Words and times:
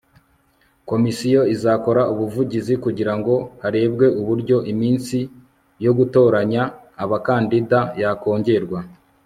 komisiyo 0.89 1.41
izakora 1.55 2.01
ubuvugizi 2.13 2.73
kugira 2.83 3.13
ngo 3.19 3.33
harebwe 3.61 4.05
uburyo 4.21 4.57
iminsi 4.73 5.17
yo 5.85 5.91
gutoranya 5.97 6.61
abakandida 7.03 7.79
yakongerwa 8.01 8.79